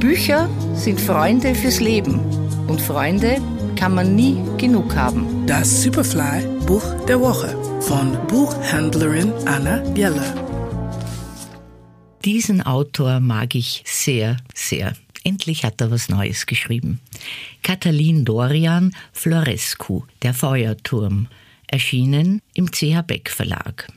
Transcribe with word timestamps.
Bücher 0.00 0.48
sind 0.74 1.00
Freunde 1.00 1.54
fürs 1.54 1.80
Leben 1.80 2.20
und 2.66 2.80
Freunde 2.80 3.38
kann 3.76 3.94
man 3.94 4.14
nie 4.14 4.36
genug 4.58 4.94
haben. 4.94 5.46
Das 5.46 5.82
Superfly 5.82 6.46
Buch 6.66 6.84
der 7.06 7.20
Woche 7.20 7.56
von 7.80 8.16
Buchhändlerin 8.26 9.32
Anna 9.46 9.82
Jeller. 9.94 10.34
Diesen 12.24 12.62
Autor 12.62 13.20
mag 13.20 13.54
ich 13.54 13.82
sehr, 13.86 14.38
sehr. 14.54 14.94
Endlich 15.24 15.64
hat 15.64 15.80
er 15.80 15.90
was 15.90 16.08
Neues 16.08 16.46
geschrieben. 16.46 17.00
Katalin 17.62 18.24
Dorian 18.24 18.94
Florescu, 19.12 20.04
Der 20.22 20.34
Feuerturm, 20.34 21.28
erschienen 21.66 22.40
im 22.54 22.70
CH 22.70 23.02
Beck 23.06 23.30
Verlag. 23.30 23.88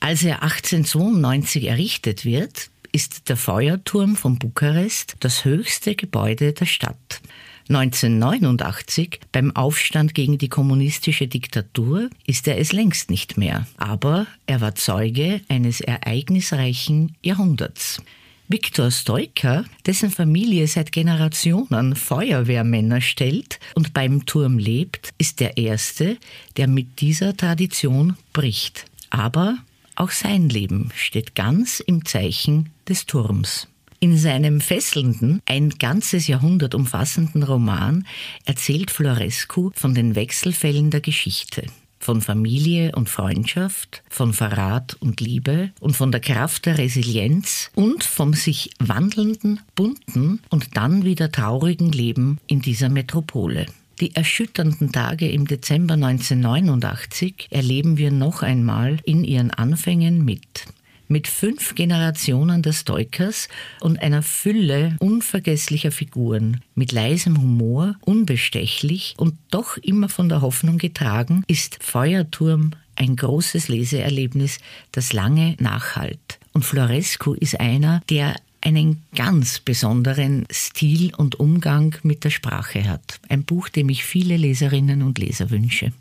Als 0.00 0.24
er 0.24 0.42
1892 0.42 1.68
errichtet 1.68 2.24
wird, 2.24 2.71
ist 2.92 3.28
der 3.28 3.36
Feuerturm 3.36 4.16
von 4.16 4.38
Bukarest 4.38 5.16
das 5.20 5.44
höchste 5.44 5.94
Gebäude 5.94 6.52
der 6.52 6.66
Stadt. 6.66 7.20
1989, 7.68 9.20
beim 9.30 9.54
Aufstand 9.56 10.14
gegen 10.14 10.36
die 10.36 10.48
kommunistische 10.48 11.26
Diktatur, 11.26 12.10
ist 12.26 12.46
er 12.46 12.58
es 12.58 12.72
längst 12.72 13.10
nicht 13.10 13.38
mehr. 13.38 13.66
Aber 13.78 14.26
er 14.46 14.60
war 14.60 14.74
Zeuge 14.74 15.40
eines 15.48 15.80
ereignisreichen 15.80 17.16
Jahrhunderts. 17.22 18.02
Viktor 18.48 18.90
Stoiker, 18.90 19.64
dessen 19.86 20.10
Familie 20.10 20.66
seit 20.66 20.92
Generationen 20.92 21.96
Feuerwehrmänner 21.96 23.00
stellt 23.00 23.58
und 23.74 23.94
beim 23.94 24.26
Turm 24.26 24.58
lebt, 24.58 25.10
ist 25.16 25.40
der 25.40 25.56
Erste, 25.56 26.18
der 26.58 26.66
mit 26.66 27.00
dieser 27.00 27.34
Tradition 27.34 28.16
bricht. 28.34 28.84
Aber 29.08 29.56
auch 29.96 30.10
sein 30.10 30.48
Leben 30.48 30.90
steht 30.94 31.34
ganz 31.34 31.80
im 31.80 32.04
Zeichen 32.04 32.70
des 32.88 33.06
Turms. 33.06 33.68
In 34.00 34.18
seinem 34.18 34.60
fesselnden, 34.60 35.40
ein 35.46 35.70
ganzes 35.70 36.26
Jahrhundert 36.26 36.74
umfassenden 36.74 37.44
Roman 37.44 38.06
erzählt 38.44 38.90
Florescu 38.90 39.70
von 39.74 39.94
den 39.94 40.16
Wechselfällen 40.16 40.90
der 40.90 41.00
Geschichte 41.00 41.66
von 42.02 42.20
Familie 42.20 42.92
und 42.96 43.08
Freundschaft, 43.08 44.02
von 44.08 44.32
Verrat 44.32 44.94
und 44.94 45.20
Liebe 45.20 45.70
und 45.80 45.96
von 45.96 46.10
der 46.10 46.20
Kraft 46.20 46.66
der 46.66 46.78
Resilienz 46.78 47.70
und 47.74 48.02
vom 48.04 48.34
sich 48.34 48.70
wandelnden, 48.80 49.60
bunten 49.74 50.40
und 50.50 50.76
dann 50.76 51.04
wieder 51.04 51.30
traurigen 51.30 51.92
Leben 51.92 52.38
in 52.46 52.60
dieser 52.60 52.88
Metropole. 52.88 53.66
Die 54.00 54.14
erschütternden 54.14 54.92
Tage 54.92 55.30
im 55.30 55.46
Dezember 55.46 55.94
1989 55.94 57.48
erleben 57.50 57.98
wir 57.98 58.10
noch 58.10 58.42
einmal 58.42 58.98
in 59.04 59.24
ihren 59.24 59.50
Anfängen 59.50 60.24
mit 60.24 60.66
mit 61.12 61.28
fünf 61.28 61.74
Generationen 61.74 62.62
der 62.62 62.72
Stoikers 62.72 63.48
und 63.80 64.02
einer 64.02 64.22
Fülle 64.22 64.96
unvergesslicher 64.98 65.92
Figuren. 65.92 66.62
Mit 66.74 66.90
leisem 66.90 67.40
Humor, 67.40 67.96
unbestechlich 68.00 69.14
und 69.18 69.34
doch 69.50 69.76
immer 69.76 70.08
von 70.08 70.30
der 70.30 70.40
Hoffnung 70.40 70.78
getragen, 70.78 71.44
ist 71.46 71.84
Feuerturm 71.84 72.72
ein 72.96 73.16
großes 73.16 73.68
Leseerlebnis, 73.68 74.58
das 74.90 75.12
lange 75.12 75.54
nachhalt. 75.58 76.38
Und 76.52 76.64
Florescu 76.64 77.34
ist 77.34 77.60
einer, 77.60 78.02
der 78.08 78.36
einen 78.62 79.02
ganz 79.14 79.60
besonderen 79.60 80.46
Stil 80.50 81.12
und 81.16 81.38
Umgang 81.38 81.94
mit 82.02 82.24
der 82.24 82.30
Sprache 82.30 82.88
hat. 82.88 83.20
Ein 83.28 83.44
Buch, 83.44 83.68
dem 83.68 83.88
ich 83.88 84.04
viele 84.04 84.36
Leserinnen 84.36 85.02
und 85.02 85.18
Leser 85.18 85.50
wünsche. 85.50 85.92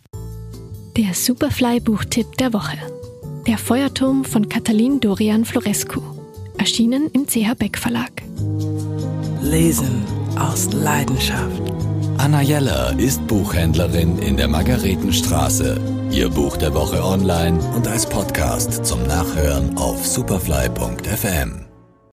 Der 0.97 1.13
Superfly-Buchtipp 1.13 2.37
der 2.37 2.53
Woche. 2.53 2.77
Der 3.47 3.57
Feuerturm 3.57 4.23
von 4.23 4.49
Katalin 4.49 4.99
Dorian 4.99 5.45
Florescu. 5.45 6.01
Erschienen 6.57 7.09
im 7.13 7.27
CH 7.27 7.55
Beck 7.57 7.77
Verlag. 7.77 8.11
Lesen 9.41 10.03
aus 10.37 10.71
Leidenschaft. 10.73 11.61
Anna 12.17 12.41
Jeller 12.41 12.93
ist 12.99 13.25
Buchhändlerin 13.27 14.19
in 14.19 14.37
der 14.37 14.47
Margaretenstraße. 14.47 15.79
Ihr 16.11 16.29
Buch 16.29 16.57
der 16.57 16.73
Woche 16.73 17.03
online 17.03 17.59
und 17.73 17.87
als 17.87 18.07
Podcast 18.07 18.85
zum 18.85 19.01
Nachhören 19.07 19.75
auf 19.77 20.05
superfly.fm. 20.05 21.70